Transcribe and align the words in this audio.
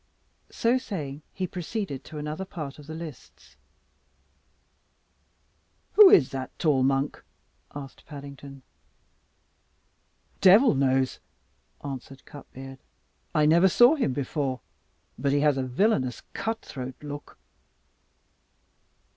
"So 0.49 0.79
saying 0.79 1.21
he 1.31 1.45
proceeded 1.45 2.03
to 2.05 2.17
another 2.17 2.43
part 2.43 2.79
of 2.79 2.87
the 2.87 2.95
lists. 2.95 3.55
"Who 5.93 6.09
is 6.09 6.31
that 6.31 6.57
tall 6.57 6.81
monk?" 6.81 7.23
asked 7.75 8.07
Paddington. 8.07 8.63
"Devil 10.41 10.73
knows!" 10.73 11.19
answered 11.85 12.25
Cutbeard; 12.25 12.79
"I 13.35 13.45
never 13.45 13.67
saw 13.69 13.93
him 13.93 14.11
before. 14.11 14.61
But 15.19 15.33
he 15.33 15.41
has 15.41 15.55
a 15.55 15.61
villainous 15.61 16.23
cut 16.33 16.61
throat 16.61 16.95
look." 17.03 17.37